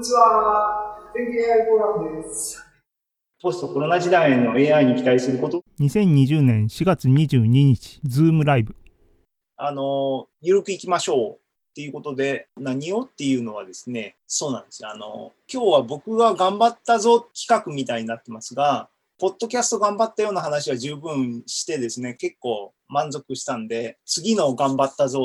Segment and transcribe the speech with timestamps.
[0.00, 0.96] にちは。
[1.14, 2.64] 天気 AI フォーラムです。
[3.42, 8.74] ポストコロナ時代の AI に期待すること2020年4月22日、ズームライブ。
[9.58, 11.38] あの、ゆるくいきましょうっ
[11.74, 14.90] ていうことで、何をっていうのはですね、そうなんですよ。
[14.90, 18.88] あの、今日は僕が頑張ったぞ企画みたいになってますが、
[19.18, 25.20] ポッドキャスト頑張ったような話は十分してですね、結構満足したんで、次の頑張ったぞ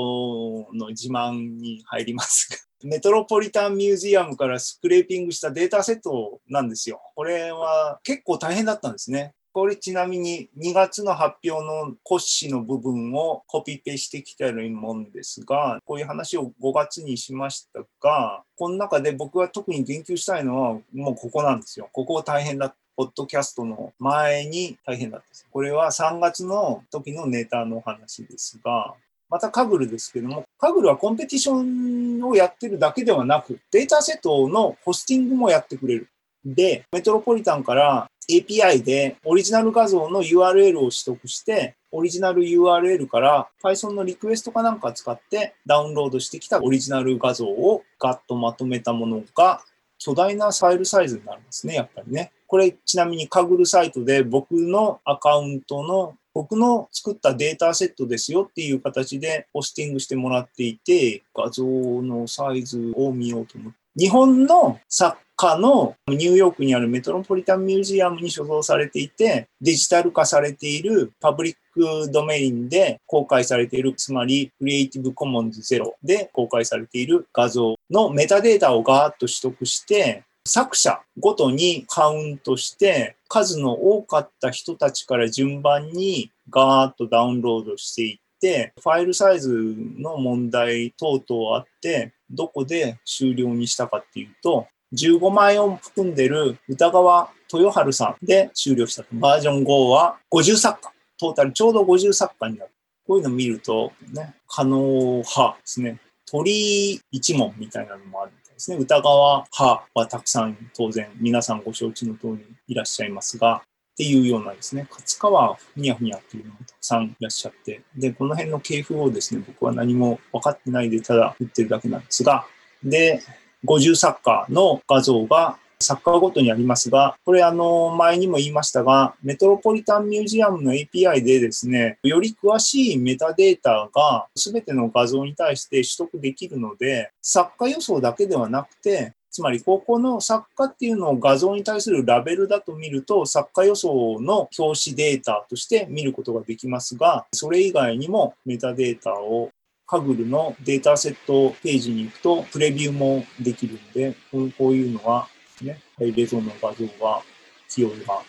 [0.74, 7.02] の自慢に入りますメトロポリタンミュージアムからスクレーピングしたデータセットなんですよ。
[7.16, 9.34] これは結構大変だったんですね。
[9.54, 21.88] これちなみに2月の発表の骨子の部分をコピペしてきたるもんですが、こういう話を5月にしましたが、この中で僕が特に言及したいのはもうここなんですよ。
[21.94, 25.46] ここ大変だったポッドキャストの前に大変だったです。
[25.52, 28.94] これは3月の時のネタの話ですが、
[29.30, 36.10] またカグルですけども、カグルはコンペティションをやってるだけではなく、データセットのホスティングもやってくれる。
[36.44, 49.62] で、メトロポリタンから API でオリジナル画像の URL を取得して、オリジナル URL から Python のリクエストかなんか使ってダウンロードしてきたオリジナル画像をガッとまとめたものが
[49.98, 52.32] 巨大なファイルサイズになるんですね、やっぱりね。
[52.48, 63.80] これちなみにカグルサイトで僕のアカウントの僕の作ったデータセットですよっていう形でポスティングしてもらっていて、画像のサイズを見ようと思って。
[63.98, 99.04] 日本の作家のニューヨークにあるメトロポリタンミュージアムに所蔵されていて、デジタル化されているパブリックドメインで公開されている、つまりクリエイティブコモンズゼロで公開されている画像のメタデータをガーッと取得して、作者ごとにカウントして、数の多かった人たちから順番にガーッとダウンロードしていって、ファイルサイズの問題等々あって、どこで終了にしたかっていうと、15枚を含んでる歌川豊春さんで終了した。
[99.14, 100.92] バージョン5は50作家。
[101.18, 102.72] トータルちょうど50作家になる。
[103.08, 104.78] こういうのを見ると、ね、可能
[105.26, 106.00] 派ですね。
[106.28, 108.32] 鳥一問みたいなのもある。
[108.56, 108.78] ですね。
[108.78, 113.62] 歌川派はたくさん当然皆さんご承知の通りいらっしゃいますが、っ
[113.98, 122.46] ていうようなですね、勝川ふにゃふにゃっていうのがたくさんいらっしゃって、で、この辺の系譜をですね、僕は何も分かってないでただ言ってるだけなんですが、
[122.84, 123.22] で、
[123.66, 149.52] 50作家の画像がサッカーごとにありますが、これあの、前にも言いましたが、メトロポリタンミュージアムの API でですね、より詳しいメタデータが全ての画像に対して取得できるので、作家予想だけではなくて、つまり、ここの作家っていうのを画像に対するラベルだと見ると、作家予想の表紙データとして見ることができますが、それ以外にもメタデータを
[149.86, 154.16] カグルのデータセットページに行くと、プレビューもできるので、
[154.58, 155.28] こういうのは
[155.64, 157.22] ね、ハイレゾの画像が
[157.68, 158.22] 強いが、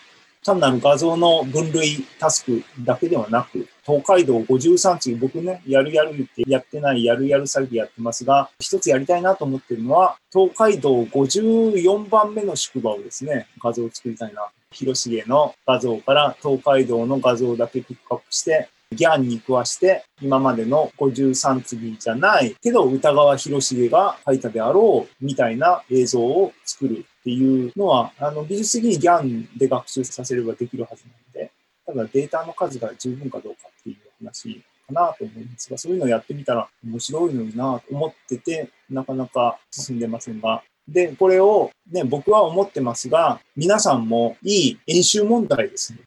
[0.45, 14.49] 単なる画像の分類タスクだけではなく、東海道53次、僕ね、やるやるってやってないやるやる詐欺やってますが、一つやりたいなと思ってるのは、東海道54番目の宿場をですね、画像を作りたいな。
[14.71, 31.51] 広重の画像から東海道の画像だけピックアップして、ギャンに食わして、今までの53次じゃないけど、歌川広重が書いたであろうみたいな映像を作るっていうのは、あの技術的にギャンで学習させればできるはずなので、
[31.85, 45.99] ただデータの数が十分かどうかっていう話かなと思いますが、そういうのをやってみたら面白いのになと思ってて、なかなか進んでませんが、で、これをね、僕は思ってますが、皆さんもいい演習問題ですね。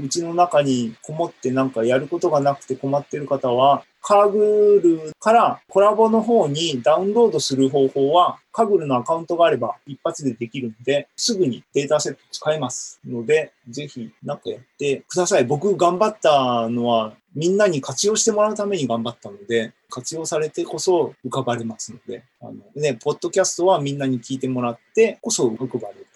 [0.00, 15.44] うちの中にこもってなんかやることがなくて困ってる方は、カーグルからコラボの方にダウンロードする方法は、カーグルのアカウントがあれば一発でできるんで、すぐにデータセット使えますので、ぜひなんかやってください。
[15.44, 26.06] 僕頑張ったのは、みんなに活用してもらうために頑張ったので、活用されてこそ浮かばれますので、あのね、ポッドキャストはみんなに聞いてもらってこそ浮かばれる。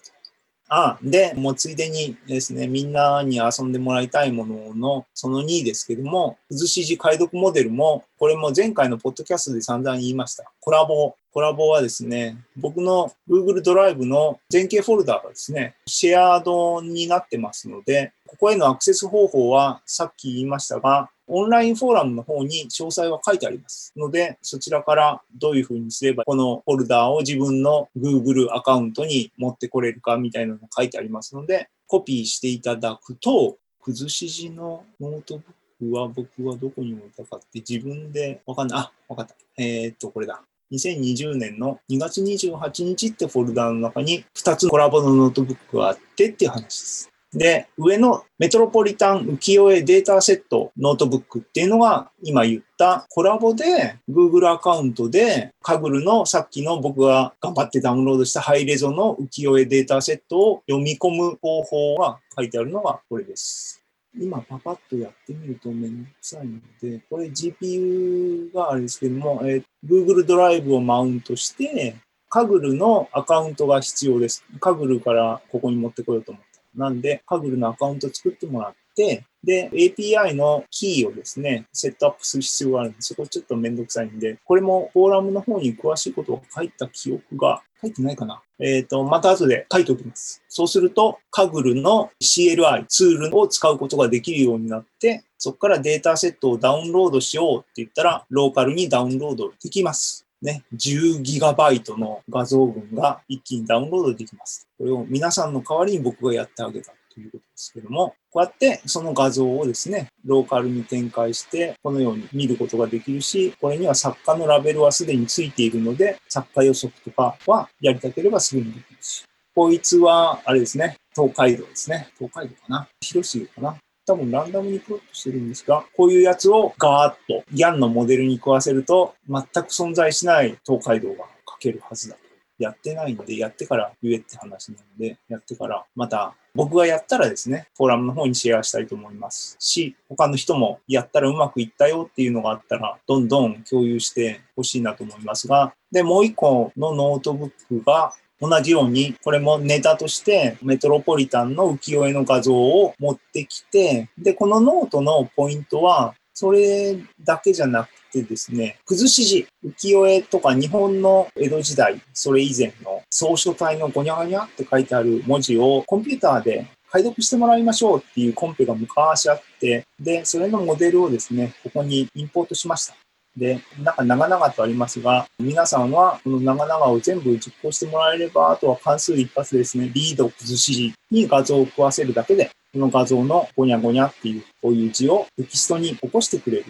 [0.69, 10.51] あ、で、もうついでにですね、みんなに遊んでもらいたいもののその2ですけども、崩し字解読モデルも、これも前回のポッドキャストで散々言いました。
[10.61, 35.43] Colab。Colab はですね、僕の Google ドライブの全景フォルダがですね、 shared になってますので、ここへのアクセス方法はさっき言いましたが、オンラインフォーラムの方に詳細は書いてありますので、そちらからどういうふうにすればこのフォルダーを自分の Google アカウントに持ってこれるかみたいなのが書いてありますので、コピーしていただくと、崩し字のノートブ
[35.87, 38.79] ックは僕はどこに置いたかって自分でわかんない。
[38.79, 39.35] あ、わかった。
[39.57, 40.41] えー、っと、これだ。
[40.71, 47.09] 2020年の2月28日ってフォルダーの中に2つ Colab のノートブックがあってっていう話です。
[47.31, 63.79] で、上のメトロポリタン浮世絵データセットノートブックっていうのが今言った Colab で Google アカウントで Kaggle のさっきの僕が頑張ってダウンロードしたハイレゾの浮世絵データセットを読み込む方法が書いてあるのがこれです。
[64.17, 71.95] 今パパッとやってみるとめんどくさいので、これ GPU があれですけども、えー Google ドライブをマウントして、
[72.27, 74.43] カグルのアカウントが必要です。
[74.59, 76.48] カグルからここに持ってこようと思った。
[76.75, 90.43] なんで、カグルのアカウント作ってもらって、で、API のキーをですね、セットアップする必要があるんで、そこちょっとめんどくさいんで、これもフォーラムの方に詳しいことを書いた記憶が、書いてないかなえっ、と、また後で書いておきます。
[90.49, 100.28] そうすると、カグルの CLI ツールを使うことができるようになって、そこからデータセットをダウンロードしようって言ったら、ローカルにダウンロードできます。
[100.41, 104.67] ね、10ギガバイトの画像群が一気にダウンロードできます。
[104.77, 122.07] これを皆さんの代わりに僕がやってあげたということですけども、こうやってその画像をですね、ローカルに展開して、このように見ることができるし、これには作家のラベルはすでについているので、作家予測とかはやりたければすぐにできるし、こいつは、あれですね、東海道ですね。
[122.17, 123.75] 東海道かな広重かな
[124.09, 132.21] 多分ランダムにプロットしてるんですが、こういうやつをガーッと GAN のモデルに食わせると、全く存在しない東海道が書けるはずだと。
[132.57, 172.95] やってないんで、やってから言えって話なので、やってから、また僕がやったらですね、フォーラムの方にシェアしたいと思いますし、他の人もやったらうまくいったよっていうのがあったら、どんどん共有してほしいなと思いますが、で、もう一個のノートブックが、同じように、これもネタとしてメトロポリタンの浮世絵の画像を持ってきて、で、このノートのポイントは、それだけじゃなくてですね、崩し字、浮世絵とか日本の江戸時代、それ以前の草書体のゴニャゴニャって書いてある文字をコンピューターで解読してもらいましょうっていうコンペが昔あって、で、それのモデルをですね、ここにインポートしました。
[173.39, 186.65] で、なんか長々とありますが、皆さんはこの長々を全部実行してもらえれば、あとは関数一発ですね、 read 崩しに画像を食わせるだけで、この画像のゴニャゴニャっていう、こういう字をテキストに起こしてくれる。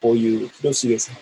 [0.00, 1.16] こういう広重さん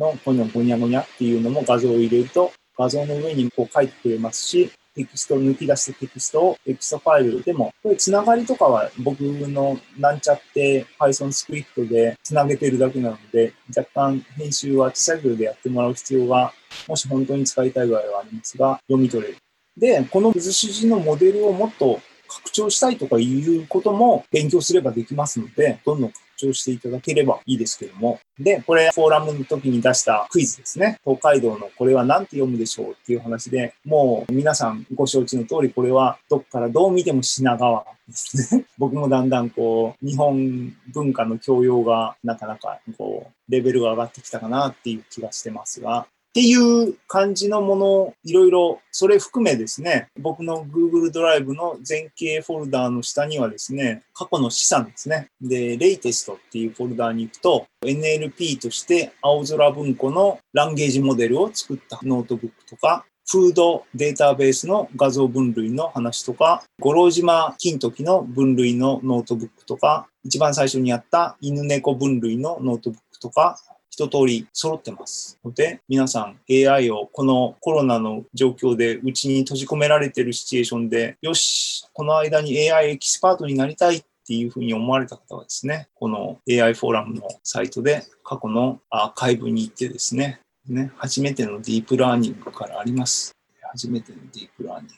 [0.00, 16.52] のこのゴニャゴニャっていうのも画像を入れると、画像の上にこう書いてくれますし、テキストを抜き出したテキストをテキストファイルでも、これつながりとかは僕のなんちゃって Python スクリプトでつなげてるだけなので、若干編集は手作業でやってもらう必要が、
[16.88, 19.36] もし本当に使いたい場合はありますが、読み取れる。
[19.76, 28.20] で、この崩し字のモデルをもっと拡張したいとかいうことも勉強すればできますので、どんどん拡張していただければいいですけども。
[28.38, 30.98] で、これ、フォーラムの時に出したクイズですね。
[31.04, 38.64] 東海道のこれは何て読むでしょうっていう話で、もう皆さんご承知の通り、これはどっからどう見ても品川ですね。
[38.78, 55.28] 僕もだんだんこう、日本文化の教養がなかなかこう、レベルが上がってきたかなっていう気がしてますが、っていう感じのものをいろいろ、それ含めですね、僕の Google ドライブの全景フォルダーの下にはですね、過去の資産ですね。
[55.40, 73.60] で、 latest っていうフォルダーに行くと、NLP として青空文庫の language model を作ったノートブックとか、フードデータベースの画像分類の話とか、五郎島金時の分類のノートブックとか、一番最初にやった犬猫分類のノートブックとか、
[73.94, 75.38] 一通り揃ってます。
[75.44, 93.32] ので、皆さん AI をこのコロナの状況でうちに閉じ込められてるシチュエーションで、よし、この間に AI エキスパートになりたいっていうふうに思われた方はですね、この AI フォーラムのサイトで過去のアーカイブに行ってですね、ね、初めてのディープラーニングからあります。
[93.70, 94.94] 初めてのディープラーニング。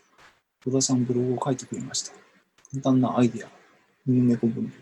[0.65, 2.13] 戸田さんブログを書いてくれました。
[2.71, 3.49] 簡単なアイデア。
[4.07, 4.73] 犬猫分類。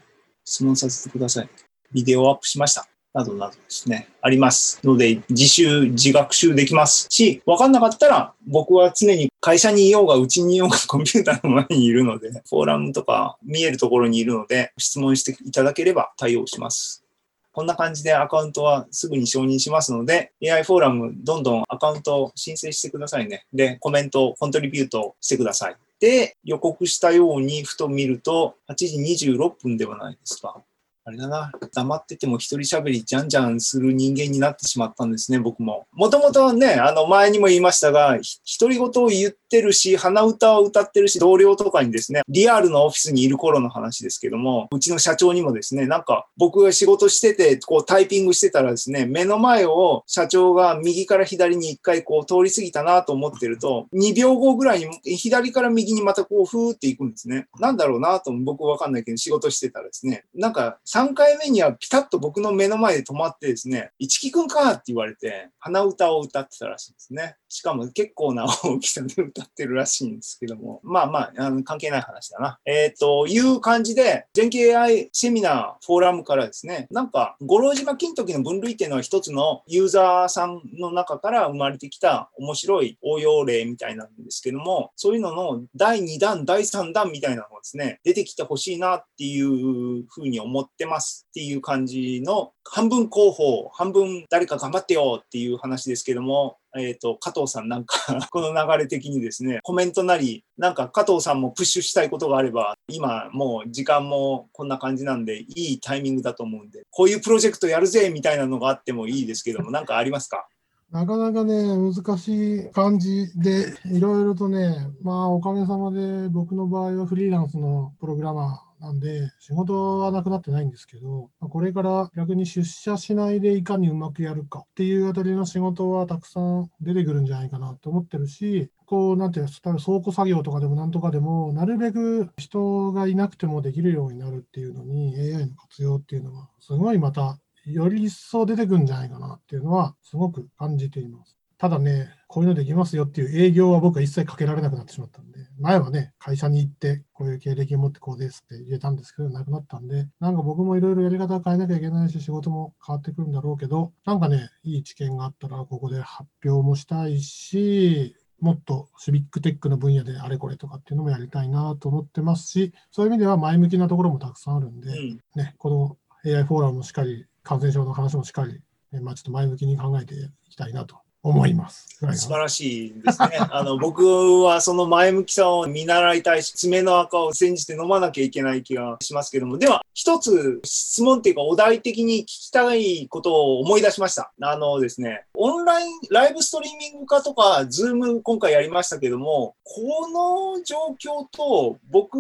[0.45, 1.49] 質問させてください。
[1.93, 2.94] ビデオアップしました。
[3.15, 17.05] などなどですね、ありますので、自習、自学習できますし、わかんなかったら、僕は常に会社にいようが、うちにいようが、 コンピューターの前にいるので、フォーラムとか見えるところにいるので、質問していただければ対応します。
[17.53, 23.47] こんな感じでアカウントはすぐに承認しますので、AI フォーラムどんどんアカウントを申請してくださいね。
[23.53, 25.77] で、コメント、コントリビュートしてください。
[26.01, 30.65] で、予告したようにふと見ると、8時26分ではないですか。
[31.07, 35.87] あれだな、黙ってても一人喋りじゃんじゃんする人間になってしまったんですね、僕も。
[35.93, 38.19] もともとね、あの前にも言いましたが、
[38.59, 57.47] 独り言を言ってるし、鼻歌を歌ってるし、同僚とかにですね、リアルのオフィスにいる頃の話ですけども、うちの社長にもですね、なんか僕が仕事してて、こうタイピングしてたらですね、目の前を社長が右から左に一回こう通り過ぎたなと思ってると、2秒後ぐらいに左から右にまたこうふーって行くんですね。
[57.61, 64.73] なんだろうなと僕わかんないけど仕事してたらですね、なんか3回目にはピタッと僕の目の前で止まってですね、一木くんか？
[64.73, 67.37] って言われて、鼻歌を歌ってたらしいんですね。
[67.55, 72.59] しかも結構な大きさで歌ってるらしいんですけども、まあまあ、あの関係ない話だな。
[72.65, 97.97] えっ、と、いう感じで、全景 AI セミナー、フォーラムからですね、なんか、五郎島金時の分類っていうのは一つのユーザーさんの中から生まれてきた面白い応用例みたいなんですけども、そういうのの第2弾、第3弾みたいなのがですね、出てきてほしいなっていうふうに思ってますっていう感じの半分広報、半分誰か頑張ってよっていう話ですけども、えっ、と、加藤さんなんか
[98.31, 110.47] この流れ的にですね、コメントなり、なんか加藤さんもプッシュしたいことがあれば、今もう時間もこんな感じなんで、いいタイミングだと思うんで、こういうプロジェクトやるぜみたいなのがあってもいいですけども、なんかありますか？
[110.91, 141.39] なかなかね、難しい感じで、いろいろとね、まあおかげさまで僕の場合はフリーランスのプログラマーなんで、仕事はなくなってないんですけど、これから逆に出社しないでいかにうまくやるかっていうあたりの仕事はたくさん出てくるんじゃないかなと思ってるし、こう、なんていうか、倉庫作業とかでもなんとかでも、なるべく人がいなくてもできるようになるっていうのに、AI の活用っていうのは、すごいまた、より一層出てくるんじゃないかなっていうのは、すごく感じています。
[141.59, 165.21] ただね、こういうのできますよっていう営業は僕は一切かけられなくなってしまったんで、前はね、会社に行って、こういう経歴を持ってこうですって言えたんですけど、なくなったんで、なんか僕もいろいろやり方を変えなきゃいけないし、仕事も変わってくるんだろうけど、なんかね、いい知見があったら、ここで発表もしたいし、もっとシビックテックの分野であれこれとかっていうのもやりたいなと思ってますし、そういう意味では前向きなところもたくさんあるんで、うん。
[165.37, 168.61] ね、この AI フォーラムもしっかり、感染症の話もしっかり、
[168.93, 171.85] えまあ、ちょっと前向きに考えていきたいなと思います。
[172.13, 173.39] 素晴らしいですね。
[173.51, 174.05] あの、僕
[174.43, 184.33] はその前向きさを見習いたいし、爪の垢を煎じて飲まなきゃいけない気がしますけども、では、一つ質問っていうか、お題的に聞きたいことを思い出しました。
[184.43, 192.19] あのですね、オンライン、ライブストリーミング化とか、ズーム今回やりましたけども、この状況と、僕、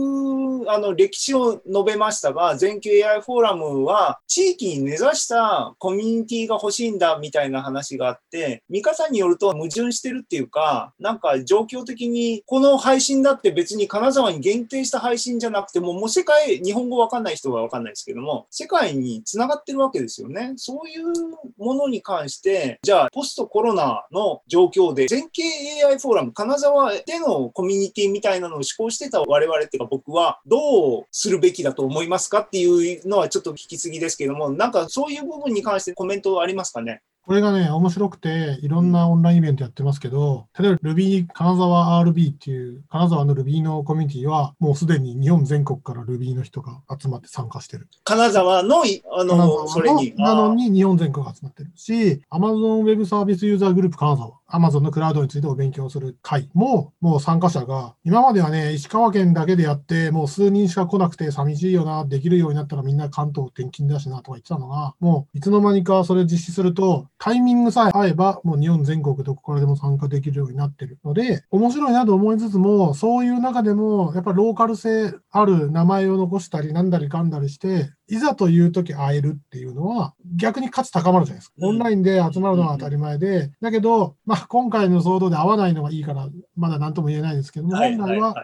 [0.70, 8.62] あの、歴史を述べましたが、全球 AI フォーラムは、地域に根ざしたコミュニティが欲しいんだ、みたいな話があって、
[8.94, 20.54] 見方によると矛盾してるっていうか、なんか状況的に、この配信だって別に金沢に限定した配信じゃなくても、もう世界、日本語わかんない人はわかんないですけども、世界に繋がってるわけですよね。
[20.56, 21.12] そういう
[21.58, 25.42] ものに関して、じゃあ、ポストコロナの状況で、全景
[25.84, 37.02] AI フォーラム、金沢でのコミュニティみたいなのを施行してた我々っていうか僕は、どうするべきだと思いますかっていうのはちょっと聞きすぎですけども、なんかそういう部分に関してコメントありますかね？
[37.26, 47.88] これがね、面白くて、いろんなオンラインイベントやってますけど、例えば Ruby 金沢 RB っていう、金沢の Ruby のコミュニティは、もうすでに日本全国から Ruby の人が集まって参加してる。
[48.04, 50.14] 金沢の、いあ金の、それに。
[50.16, 81.54] なのに日本全国が集まってるし、Amazon Web サービスユーザーグループ金沢、Amazon のクラウドについてお勉強する会も、もう参加者が、今まではね、石川県だけでやって、もう数人しか来なくて寂しいよな、できるようになったらみんな関東転勤だしなとか言ってたのが、もういつの間にかそれ実施すると、タイミングさえ合えば、もう日本全国どこからでも参加できるようになってるので、面白いなと思いつつも、そういう中でも、やっぱりローカル性ある名前を残したり、なんだりかんだりして、いざという時会えるっていうのは、逆に価値高まるじゃないですか。
[81.58, 81.68] うん。
[81.70, 88.34] オンラインで集まるのは当たり前で、だけど、まあ、今回の騒動で会わないのがいいから、まだ何とも言えないですけども、本来は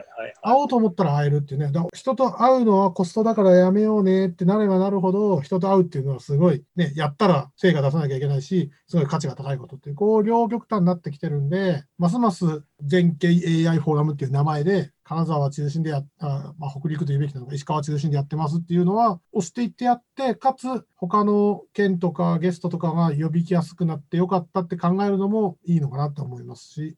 [0.43, 13.29] 会おうと思ったら会えるっていうね、だ人と会うのはコストだからやめようねってなればなるほど、人と会うっていうのはすごい、ね、やったら成果出さなきゃいけないし、すごい価値が高いことっていう、こう両極端になってきてるんで、ますます全景
[13.69, 26.97] AI フォーラムっていう名前で、金沢中心でやあ、まあ、北陸というべきなのか、石川中心でやってますっていうのは、押していってやって、かつ、他の県とかゲストとかが呼びきやすくなってよかったって考えるのもいいのかなと思いますし、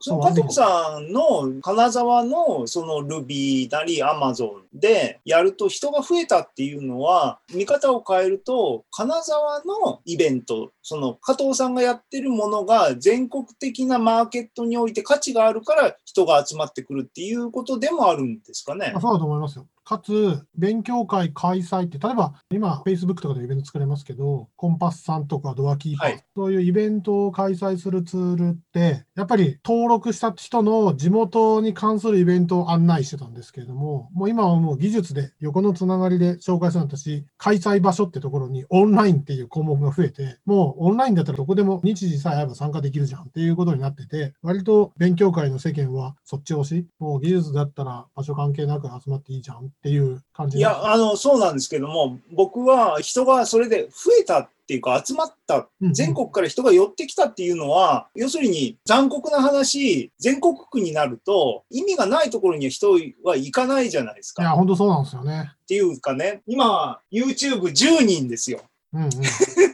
[0.00, 18.94] その加藤さんの金沢のその Ruby なり Amazon でやると人が増えたっていうのは見方を変えると金沢のイベントその加藤さんがやってるものが全国的なマーケットにおいて価値があるから人が集まってくるっていうことでもあるんですかね。
[19.00, 19.66] そうだと思いますよ。
[19.88, 26.24] かつ勉強会開催って、例えば今、Facebook とかでイベント作れますけど、コンパスさんとかドアキーパー、はい。
[26.36, 62.92] そういうイベントを開催するツールって、やっぱり登録した人の地元に関するイベントを案内してたんですけれども、もう今はもう技術で横のつながりで紹介するんだし、開催場所ってところにオンラインっていう項目が増えて、もうオンラインだったらどこでも日時さえあれば参加できるじゃんっていうことになってて、割と勉強会の世間はそっち推し、もう技術だったら場所関係なく集まっていいじゃんっていう感じいや、あの、そうなんですけども、僕は人がそれで増えたっていうか集まった、うん全国から人が寄ってきたっていうのは、要するに残酷な話、全国区になると意味がないところには人
[63.22, 64.56] は行かないじゃないですいや、か。
[64.56, 65.52] 本当そうなんですよね。
[65.62, 68.60] っていうかね、今、YouTube10 人ですよ。
[68.92, 69.10] うんうん。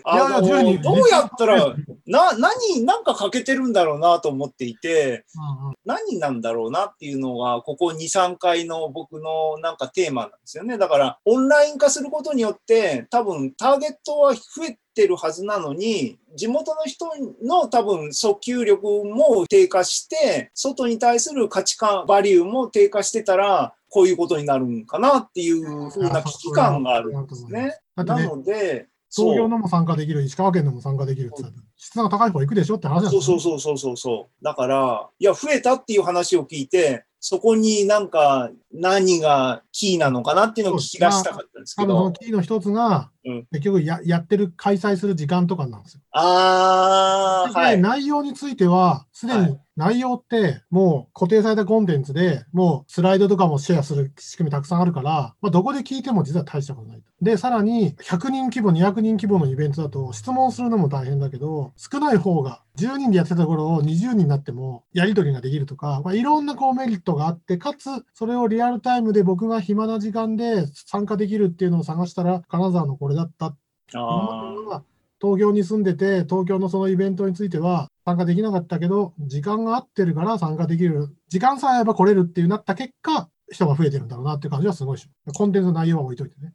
[0.04, 10.78] あのいやいや10人どうやったらうんな、何、なんか欠けてるんだろうなと思っていて、うん何なんだろうなっていうのが、ここ2、3回の僕のなんかテーマなんですよね。
[10.78, 17.11] だから、オンライン化することによって、多分ターゲットは増えてるはずなのに、地元の人
[17.42, 27.78] の多分訴求力も低下して、外に対する価値観、バリューも低下してたら、こういうことになるんかなっていうふうな危機感があるんですね。
[27.97, 34.44] なので、東京のも参加できる、石川県のも参加できるって言ったら、質が高い方行くでしょって話なんですよ、そうそうそうそうそうそう。
[34.44, 42.12] だから、いや、増えたっていう話を聞いて、そこになんか何がキーなのかなっていうのを聞き出したかったんですけ多分そのど。
[42.12, 46.02] キーの一つが、うん結局ややってる、開催する時間とかなんですよ。
[46.11, 47.80] ああ、はい。
[47.80, 57.04] 内容については、すではに内容ってもう固定されたコンテンツで、もうスライドとかもシェアする仕組みたくさんあるから、まあ、どこで聞いても実は大したことないと。
[57.21, 73.57] で、さらに100人規模、200人規模のイベントだと質問するのも大変だけど、少ない方が10人でやってたところを20人になってもやり取りができるとか、まあ、いろんなこうメリットがあって、かつそれをリアルタイムで僕が暇な時間で参加できるっていうのを探したら、金沢のこれだった
[73.95, 74.83] あ
[75.21, 85.32] 東京に住んでて、東京のそのイベントについては参加できなかったけど、時間が合ってるから参加できる、時間さえあれば来れるっていうなった結果、人が増えてるんだろうなっていう感じはすごいでしょ。
[85.32, 86.52] コンテンツの内容は置いといてね。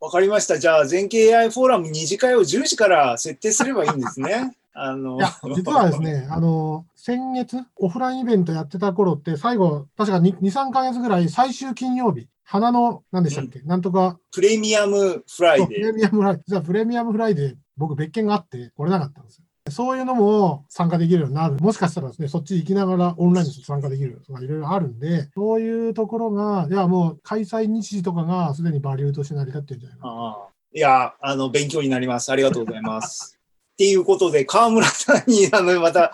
[0.00, 0.58] あ、わかりました。
[0.58, 4.56] じゃあ、全経 AI フォーラム2次会を10時から設定すればいいんですね。
[4.74, 15.94] あのいや、実はですね、 あの、先月、オフラインイベントやってた頃って、最後、確か2、2 3ヶ月ぐらい、最終金曜日、花の、何でしたっけ、なんとか、プレミアムフライそうプレデー。
[15.94, 19.44] ミアムフライデー、実はプレミアムフライデー、僕別件があって来れなかったんですよ。
[19.72, 21.56] そういうのも参加できるようになる。
[21.56, 30.52] もしかしたらですね、そっち行きながらオンラインで参加できるとかいろいろあるんで、そういうところが、いやもう開催日時とかがすでにバリューとして成り立ってるんじゃないかな。
[30.74, 32.32] いや、あの、勉強になります。
[32.32, 33.38] ありがとうございます。
[33.74, 36.12] っていうことで、河村さんに、あの、また、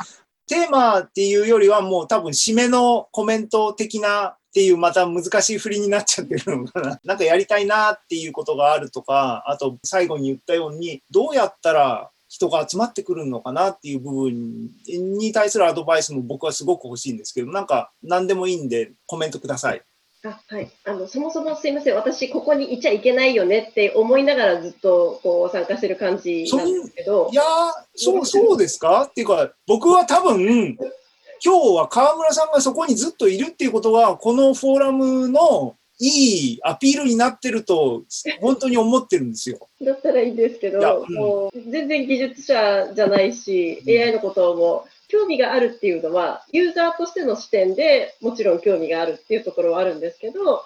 [0.49, 6.99] テーマっていうよりは、もう多分、締めのコメント的なっていう、また難しい振りになっちゃってるのかな。
[7.05, 14.71] なんかやりたいなっていうことがあるとか、あと、最後に言ったように、どうやったら人が集まってくるのかなっていう部分
[15.19, 19.83] に対するアドバイスも僕はすごく欲しいんですけど、なんか、何でもいいんで、コメントください。
[20.25, 27.29] あはい、あのそもそもすいません、私、ここにいちゃいけないよねって思いながらずっとこう参加してる感じなんですけど。
[27.33, 27.47] い、やー、
[27.95, 29.03] そう、そうですか。
[29.03, 30.77] っていうか、僕は多分、
[31.45, 38.05] 今日は河村さんがそこにずっといるっていうことは、このフォーラムのいいアピールになってると、
[38.41, 39.69] 本当に思ってるんですよ。
[39.83, 41.15] だったらいいんですけど、うん。
[41.15, 44.03] もう全然技術者じゃないし、うん。
[44.03, 50.63] AI のことも興味があるっていうのは、ユーザーとしての視点でもちろん興味があるっていうところはあるんですけど、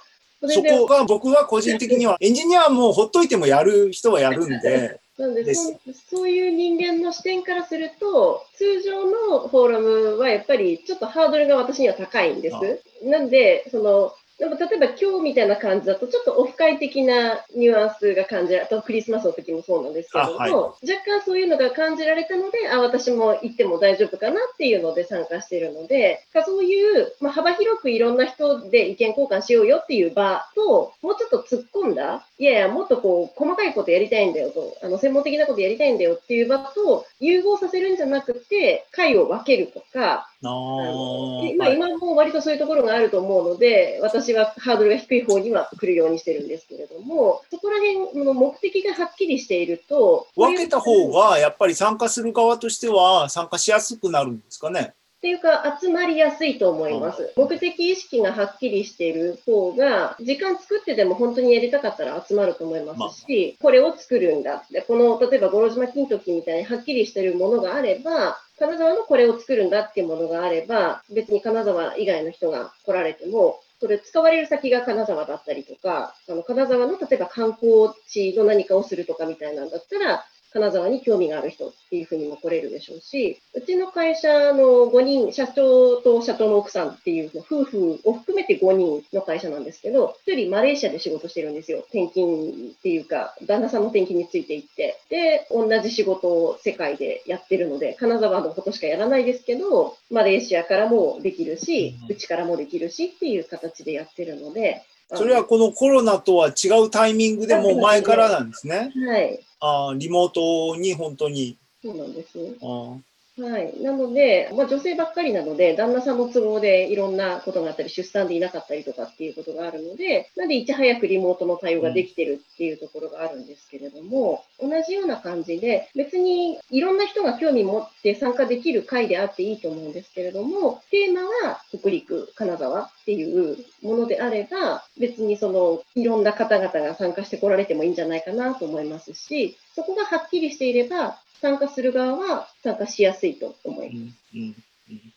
[0.49, 5.73] そこが僕は個人的には、エンジニアはもうほっといてもやる人はやるんで、 なんでそ
[6.11, 12.57] そういう人間の視点からすると、通常のフォーラムはやっぱりちょっとハードルが私には高いんです。
[13.05, 20.53] なんで、そのなんか例えば今日みたいな感じだと、ちょっとオフ会的なニュアンスが感じられあとクリスマスの時もそうなんですけども、あはい。
[20.53, 20.71] 若
[21.07, 54.95] 干そういうのが感じられたので、あ私も行っても大丈夫かなっていうので参加しているので、そういう、まあ、幅広くいろんな人で意見交換しようよっていう場と、もうちょっと突っ込んだ、いやいや、もっとこう細かいことやりたいんだよと、あの専門的なことやりたいんだよっていう場と融合させるんじゃなくて、会を分けるとか、ああのーまあ、今も割とそういうところがあると思うので、私はハードルが低い方には来るようにしてるんですけれども、そこら辺の目的がはっきりしていると、分けた方が、やっぱり参加する側としては参加しやすくなるんですかね？
[55.19, 57.33] っていうか、集まりやすいと思います。
[57.37, 64.65] 目的意識がはっきりしている方が、時間作ってでも本当にやりたかったら集まると思いますし、これを作るんだ。
[64.73, 91.79] でこの、例えば、五郎島金時みたいにはっきりしているものがあれば、金沢のこれを作るんだっていうものがあれば、別に金沢以外の人が来られても、それ使われる先が金沢だったりとか、あの金沢の例えば観光地の何かをするとかみたいなんだったら、金沢に興味がある人っていうふうにも来れるでしょうし、うちの会社の5人、社長と社長の奥さんっていう夫婦を含めて5人の会社なんですけど、1人マレーシアで仕事してるんですよ。
[91.89, 94.99] 転勤っていうか、旦那さんの転勤についていって。
[95.09, 104.83] で、同じ仕事を世界でやってるので、金沢のことしかやらないですけど、マレーシアからもできるし、うちからもできるしっていう形でやってるので、
[105.15, 108.93] それはこのコロナとは違うタイミングでもう前からなんですね。
[109.07, 109.41] はい。
[109.65, 111.57] あーリモートに本当に。
[111.81, 112.37] そうなんです。
[112.61, 112.99] あー
[113.39, 113.81] はい。
[113.81, 144.19] なので、まあ、女性ばっかりなので、旦那さんの都合でいろんなことがあったり、出産でいなかったりとかっていうことがあるので、なんでいち早くリモートの対応ができてるっていうところがあるんですけれども、同じような感じで、別にいろんな人が興味持って参加できる会であっていいと思うんですけれども、テーマは北陸、金沢っていうものであれば、別にそのいろんな方々が参加してこられてもいいんじゃないかなと思いますし、そこがはっきりしていれば、参加する側は参加しやすいと思います。
[144.35, 144.55] うんうんうん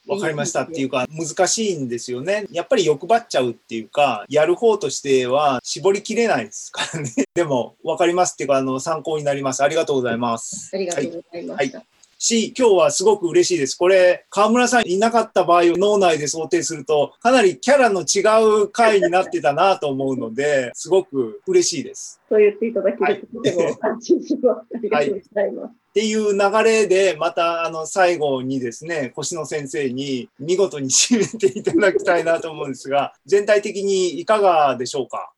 [0.08, 2.46] わかりましたっていうか難しいんですよね。
[2.52, 7.12] やっぱり欲張っちゃうっていうか、やる方としては絞りきれないですからね。
[7.34, 9.64] でもわかりますっていうか、あの参考になります。
[9.64, 10.70] ありがとうございます。
[10.74, 11.84] ありがとうございました。
[12.26, 13.76] し、今日はすごく嬉しいです。
[13.76, 18.22] これ、河村さんいなかった場合を脳内で想定すると、かなりキャラの違
[18.64, 22.20] う回になってたなと思うので、すごく嬉しいです。
[22.28, 24.66] そう言っていただけるととても安心します。
[24.74, 25.72] ありがとうございます。
[25.72, 35.32] っていう流れで、また、あの、最後にですね、腰野先生に見事に締めていただきたいなと思うんですが、全体的にいかがでしょうか？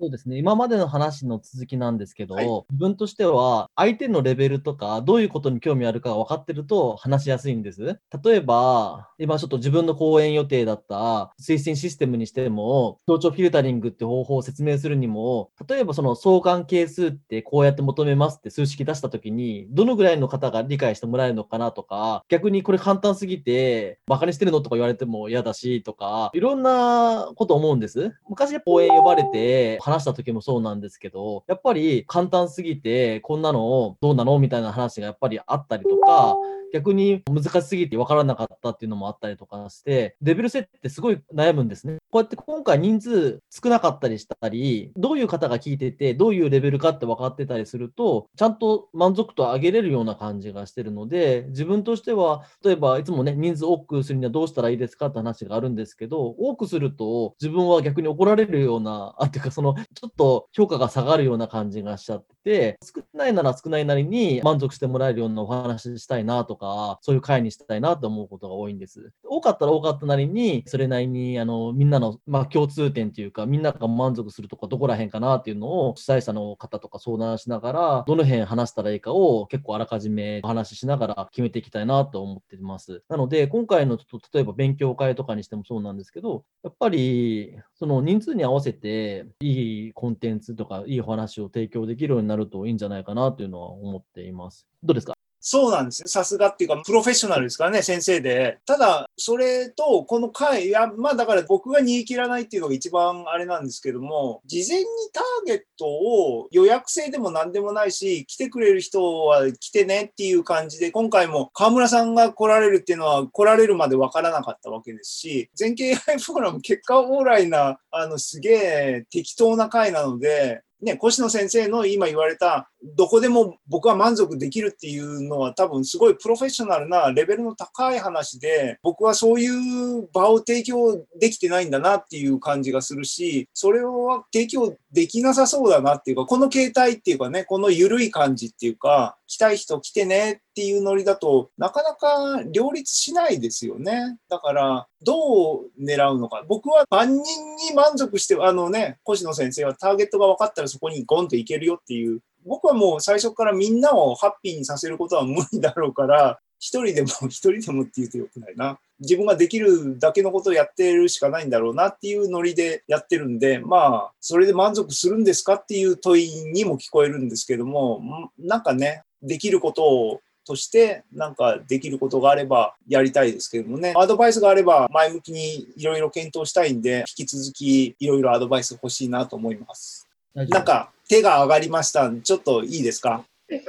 [0.00, 0.36] そうですね。
[0.36, 8.00] 今までの話の続きなんですけど、はい自分としては相手のレベルとか、どういうことに興味あるかが分かってると話しやすいんです。
[8.24, 28.12] 例えば、今ちょっと自分の講演予定だった推薦システムにしても、協調フィルタリングって方法を説明するにも、例えばその相関係数ってこうやって求めますって数式出したときに、どのぐらいの方が理解してもらえるのかなとか、逆にこれ簡単すぎて、バカにしてるのとか言われても嫌だしとか、いろんなこと思うんです。
[28.28, 36.36] 昔講演呼ばれて話話した時もそうなんですけど、やっぱり簡単すぎて、こんなのどうなのみたいな話がやっぱりあったりとか、
[36.72, 41.98] 逆に難しすぎて分からなかったっていうのもあったりとかして、レベル設定すごい悩むんですね。
[42.10, 69.12] こうやって今回人数少なかったりしたり、どういう方が聞いてて、どういうレベルかって分かってたりすると、ちゃんと満足度上げれるような感じがしてるので、自分としては、例えばいつもね、人数多くするにはどうしたらいいですかって話があるんですけど、多くすると自分は逆に怒られるような、あ、っていうかその、ちょっと評価が下がるような感じがしちゃって、少ないなら少ないなりに満足してもらえるようなお話したいなとか、そういう会にしたいなと思うことが多いんです。
[69.24, 83.02] 多かったら多かったなりに、それなりに、あの、みんなの、まあ、共通点というか、みんなが満足するとこどこら辺かなっていうのを、主催者の方とか相談しながら、どの辺話したらいいかを結構あらかじめお話ししながら決めていきたいなと思ってます。
[83.08, 94.66] なので、今回のちょっと、例えば勉強会とかにしてもそうなんですけど、やっぱり、その人数に合わせて、いいコンテンツとか、いいお話を提供できるようになるといいんじゃないかなというのは思っています。
[94.82, 95.12] どうですか？
[95.44, 96.08] そうなんですよ。
[96.08, 98.60] さすがっていうか、プロフェッショナルですからね、先生で。
[98.64, 144.18] ただ、それと、この回、いや、まあだから僕が煮え切らないっていうのが一番あれなんですけども、事前にターゲットを予約制でも何でもないし、来てくれる人は来てねっていう感じで、今回も河村さんが来られるっていうのは来られるまでわからなかったわけですし、全経 AI フォーラム結果オーライな、あの、すげえ適当な回なので、ね、越野先生の今言われた、どこでも僕は満足できるっていうのは多分すごいプロフェッショナルなレベルの高い話で、僕はそういう場を提供できてないんだなっていう感じがするし、それは提供できなさそうだなっていうか、この形態っていうかね、この緩い感じっていうか、来たい人来てねっていうノリだとなかなか両立しないですよね。
[144.28, 146.44] だから、どう狙うのか。
[146.48, 147.22] 僕は万人
[147.56, 152.20] に満足して、あのね、越野先生はターゲットが分かったらそこにゴンといけるよっていう。
[152.46, 158.78] 僕はもう最初からみんなをハッピーにさせることは無理だろうから、一人でも 一人でもって言うとよくないな。
[159.00, 180.08] 自分ができるだけのことをやってるしかないんだろうなっていうノリでやってるんで、まあ、それで満足するんですかっていう問いにも聞こえるんですけども、なんかね、できることをとして、なんかできることがあればやりたいですけどもね、アドバイスがあれば前向きにいろいろ検討したいんで、引き続きいろいろアドバイス欲しいなと思います。
[180.34, 182.10] なんか手が上がりました。
[182.10, 183.24] ちょっといいですか？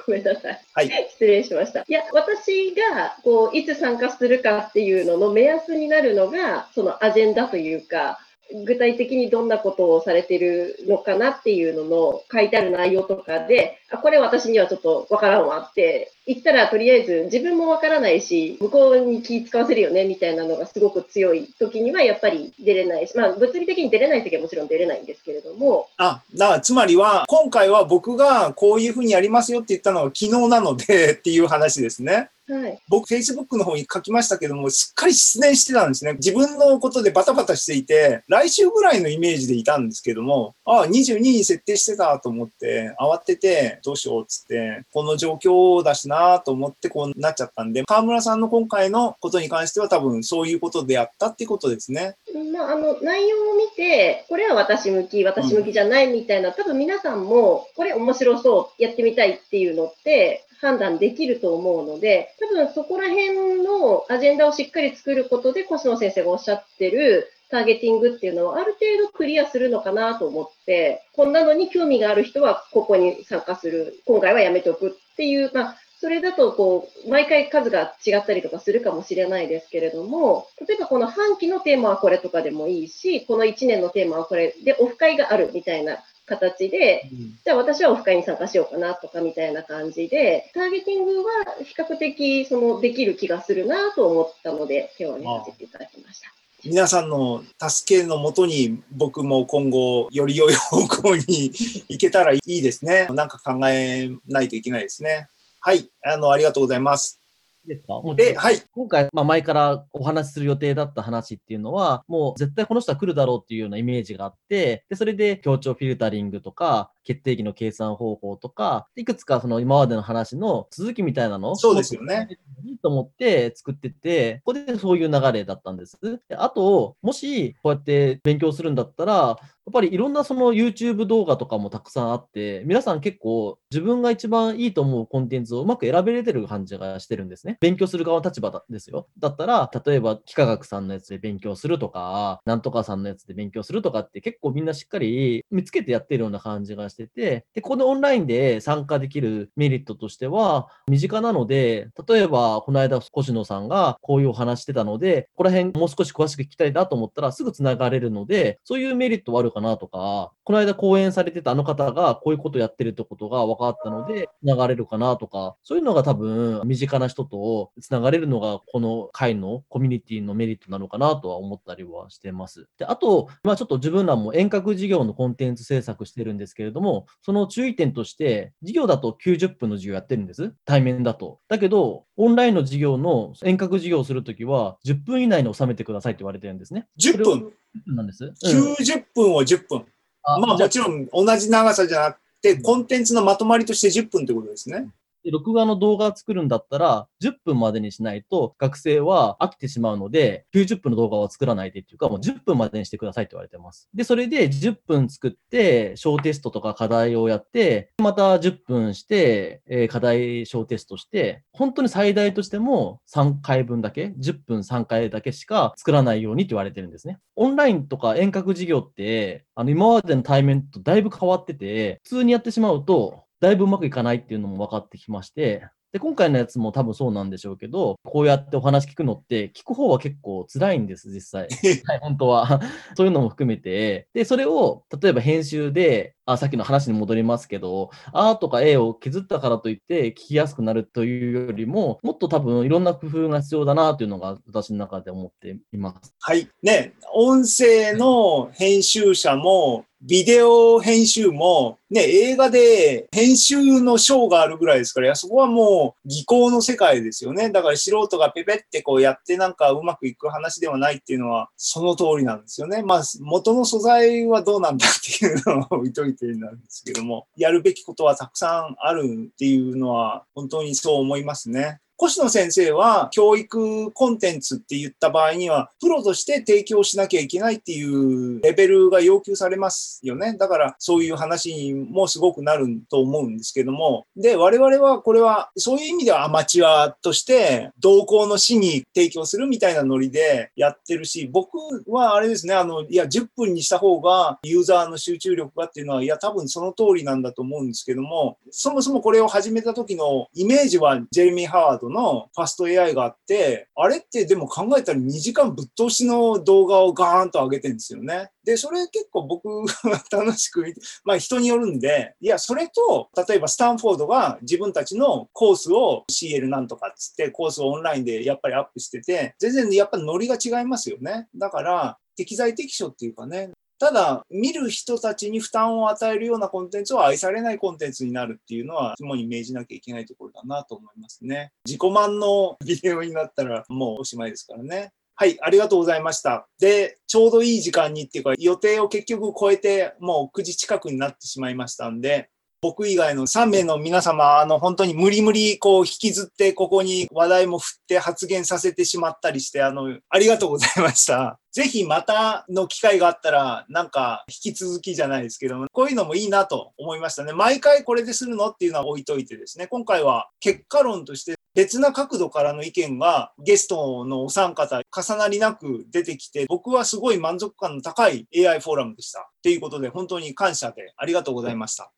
[0.08, 0.62] ごめんなさい。
[0.74, 1.10] はい。
[1.12, 1.82] 失礼しました。
[1.82, 8.20] いや、私が、こう、いつ参加するかっていうのの目安になるのが、そのアジェンダというか、
[8.66, 32.30] 具体的にどんなことをされてるのかなっていうのの書いてある内容とかで、あ、これ私にはちょっとわからんわって言ったら、とりあえず自分もわからないし、向こうに気使わせるよねみたいなのがすごく強い時にはやっぱり出れないし、まあ物理的に出れない時はもちろん出れないんですけれども、あ、だからつまりは、今回は僕がこういうふうにやりますよって言ったのは昨日なのでっていう話ですね。
[32.50, 32.80] はい。
[32.90, 36.14] 僕、Facebook の方に書きましたけども、すっかり失念してたんですね。
[36.14, 52.16] 自分のことでバタバタしていて、来週ぐらいのイメージでいたんですけども、ああ、22に設定してたと思って、慌てて、どうしようっつって、この状況だしなと思ってこうなっちゃったんで、河村さんの今回のことに関しては多分そういうことであったっていうことですね。
[52.52, 87.10] まあ、あの内容を見て、これは私向き、私向きじゃないみたいな、多分皆さんも、これ面白そう、やってみたいっていうのって判断できると思うので、多分そこら辺のアジェンダをしっかり作ることで、越野先生がおっしゃってるターゲティングっていうのはある程度クリアするのかなと思って、こんなのに興味がある人はここに参加する、今回はやめておくっていう、まあ、それだとこう毎回数が違ったりとかするかもしれないですけれども、例えばこの半期のテーマはこれとかでもいいし、この1年のテーマはこれでオフ会があるみたいな形で、
[87.44, 91.32] じゃあ私はオフ会に参加しようかなとかみたいな感じで、ターゲティングは
[91.64, 96.34] 比較的そのできる気がするなと思ったので、手を挙げさせていただきました。
[96.66, 101.52] 皆さんの助けのもとに僕も今後より良い方向に
[101.90, 103.08] 行けたらいいですね。
[103.12, 105.28] なんか考えないといけないですね。
[105.60, 107.23] はい、あの、ありがとうございます。
[107.68, 107.94] ですか？
[108.02, 122.28] もうで、はい、今回、まあ、前からお話しする予定だった話っていうのは、もう絶対この人は来るだろうっていうようなイメージがあって、で、それで協調フィルタリングとか、決定機の計算方法とか、いくつかその今までの話の続きみたいなのをそうですよね。
[122.66, 126.00] いいと思って作ってて、ここでそういう流れだったんです。
[126.02, 137.58] であと、もしこうやって勉強するんだったら、やっぱりいろんなその YouTube 動画とかもたくさんあって、皆さん結構自分が一番いいと思うコンテンツをうまく選べれてる感じがしてるんですね。
[137.62, 139.08] 勉強する側の立場だですよ。
[139.20, 172.68] だったら、例えば、幾何学さんのやつで勉強するとか、なんとかさんのやつで勉強するとかって結構みんなしっかり見つけてやってるような感じがしてて、で、ここでオンラインで参加できるメリットとしては、身近なので、例えば、この間、越野さんがこういうお話してたので、ここら辺もう少し詳しく聞きたいなと思ったらすぐ繋がれるので、そういうメリットはあるかなとか、この間講演されてたあの方がこういうことやってるってことが分かったので、繋がれるかなとか、そういうのが多分、身近な人と繋がれるのが、この会のコミュニティのメリットなのかなとは思ったりはしてます。
[172.78, 176.83] で、あと、まあちょっと自分らも遠隔授業のコンテンツ制作してるんですけれども、
[177.22, 180.54] その注意点として、授業だと90分の授業やってるんです。
[180.66, 181.40] 対面だと。
[181.48, 186.88] だけど、オンラインの授業の遠隔授業をするときは、10分以内に収めてくださいって言われてるんですね。
[187.00, 187.42] 10分、10
[187.86, 188.26] 分なんです。
[188.26, 189.86] うん90分を10分。
[190.24, 194.88] まあもちろん同じ長さじゃなくて、コンテンツのまとまりとして10分ってことですね。
[195.32, 203.90] 録画の動画を作るんだったら、10分までにしないと学生は飽きてしまうので、90分の動画は作らないでっていうか、もう10分までにしてくださいって言われてます。
[203.94, 217.20] で、それで10分作って、小テストとか課題をやって、また10分して、えー課題小テストして、本当に最大としても3回分だけ、10分3回だけしか作らないようにって言われてるんですね。
[217.36, 231.50] オンラインとか遠隔授業って、あの今までの対面とだいぶ変わってて、普通にやってしまうと、だいぶうまくいかないっていうのも分かってきまして、で、今回のやつも多分そうなんでしょうけど、こうやってお話聞くのって、聞く方は結構辛いんです、実際。
[231.86, 232.62] はい、本当は。
[232.96, 234.08] そういうのも含めて。
[234.14, 246.16] で、それを、例えば編集で、あ、さっきの話に戻りますけど、A とか A を削ったからといって聞きやすくなるというよりも、もっと多分いろんな工夫が必要だなというのが私の中で思っています。
[246.22, 246.48] はい。
[246.64, 257.50] ね、音声の編集者も、ビデオ編集も、ね、映画で編集の賞があるぐらいですから、いやそこはもう技巧の世界ですよね。
[257.52, 262.84] だから素人がペペってこうやってなんかうまくいく話ではないっていうのは、その通りなんですよね。
[262.84, 264.90] まあ、元の素材はどうなんだっ
[265.20, 271.80] ていうのを置いといてなんですけども、やるべきことはたくさんあるっていうのは、本当にそう思いますね。
[272.06, 280.36] 越野先生は教育コンテンツって言った場合には、プロとして提供しなきゃいけないっていうレベルが要求されますよね。
[280.38, 284.06] だからそういう話にもすごくなると思うんですけども。
[284.16, 308.32] で、我々はこれはそういう意味ではアマチュアとして同行の市に提供するみたいなノリでやってるし、僕はあれですね、あの、いや、10分にした方がユーザーの集中力がっていうのは、いや、多分その通りなんだと思うんですけども、そもそもこれを始めた時のイメージはジェレミー・ハワードのファスト AI があって、あれってでも考えたら2時間ぶっ通しの動画をガーンと上げてるんですよね。
[308.44, 321.28] で、それ結構僕は 楽しく見て、まあ人によるんで、いや、それと、例えばスタンフォードが自分たちのコースを CL なんとかっつって、コースをオンラインでやっぱりアップしてて、全然やっぱノリが違いますよね。
[321.36, 323.52] だから、適材適所っていうかね、
[323.84, 331.52] ただ、見る人たちに負担を与えるようなコンテンツは愛されないコンテンツになるっていうのは、肝に銘じなきゃいけないところだなと思いますね。
[331.66, 334.94] 自己満のビデオになったらもうおしまいですからね。
[335.16, 336.48] はい、ありがとうございました。
[336.60, 342.30] で、ちょうどいい時間にっていうか、予定を結局超えて、もう9時近くになってしまいましたんで、
[342.64, 351.38] 僕以外の3名の皆様、あの、本当に無理無理、こう、引きずって、ここに話題も振って発言させてしまったりして、あの、ありがとうございました。
[351.52, 357.34] ぜひまたの機会があったら、なんか、引き続きじゃないですけども、こういうのもいいなと思いましたね。
[357.34, 369.20] 毎回これでするのっていうのは置いといてですね、今回は結果論として、別な角度からの意見がゲストのお三方重なりなく出てきて、僕はすごい満足感の高い AI フォーラムでした。
[369.20, 371.92] っていうことで、本当に感謝でありがとうございました。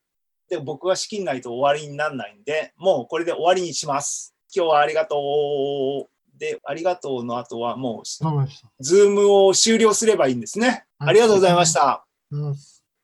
[0.49, 4.35] で、僕は仕切んないと終わりにならないんで、もうこれで終わりにします。
[4.55, 6.39] 今日はありがとう。
[6.39, 8.05] で、ありがとうの後はもう。
[8.05, 10.85] ズームを終了すればいいんですね。
[10.99, 12.05] はいありがとうございました。
[12.31, 12.55] うん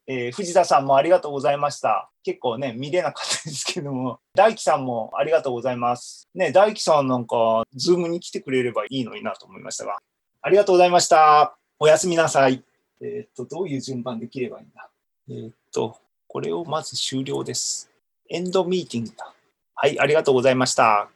[0.07, 2.09] えー藤田さんもありがとうございました。
[2.23, 6.27] 結構ね、見れなかったですけども、大輝さんもありがとうございます。
[6.35, 9.99] ね、大輝さんなんか、ズームに来てくれればいいのになと思いましたが、
[10.41, 11.55] ありがとうございました。
[11.79, 12.63] おやすみなさい。
[13.01, 14.89] えーっと、どういう順番で切ればいいんだ。
[15.29, 15.97] えーっと、
[16.31, 17.91] これをまず終了です。
[18.29, 19.33] エンドミーティングだ。
[19.75, 21.11] はい、ありがとうございました。